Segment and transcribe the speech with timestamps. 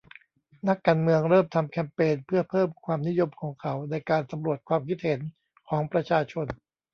[0.67, 5.19] นักการเมืองเริ่มทำแคมเปญเพื่อเพิ่มความนิยมของเขาในการสำรวจความคิดเห็น
[5.69, 6.45] ของประชาชน